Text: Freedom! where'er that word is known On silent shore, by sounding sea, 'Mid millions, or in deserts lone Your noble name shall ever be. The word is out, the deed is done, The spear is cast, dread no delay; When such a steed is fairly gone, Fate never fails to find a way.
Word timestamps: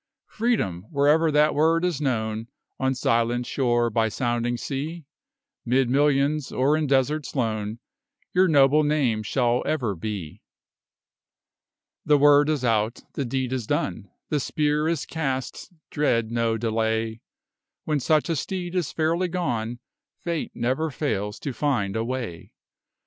Freedom! 0.29 0.87
where'er 0.89 1.29
that 1.29 1.53
word 1.53 1.85
is 1.85 2.01
known 2.01 2.47
On 2.79 2.95
silent 2.95 3.45
shore, 3.45 3.91
by 3.91 4.09
sounding 4.09 4.57
sea, 4.57 5.05
'Mid 5.63 5.91
millions, 5.91 6.51
or 6.51 6.75
in 6.75 6.87
deserts 6.87 7.35
lone 7.35 7.77
Your 8.33 8.47
noble 8.47 8.81
name 8.81 9.21
shall 9.21 9.61
ever 9.63 9.93
be. 9.93 10.41
The 12.03 12.17
word 12.17 12.49
is 12.49 12.65
out, 12.65 13.01
the 13.13 13.25
deed 13.25 13.53
is 13.53 13.67
done, 13.67 14.09
The 14.29 14.39
spear 14.39 14.87
is 14.87 15.05
cast, 15.05 15.71
dread 15.91 16.31
no 16.31 16.57
delay; 16.57 17.21
When 17.83 17.99
such 17.99 18.27
a 18.27 18.35
steed 18.35 18.73
is 18.73 18.91
fairly 18.91 19.27
gone, 19.27 19.77
Fate 20.17 20.49
never 20.55 20.89
fails 20.89 21.37
to 21.41 21.53
find 21.53 21.95
a 21.95 22.03
way. 22.03 22.53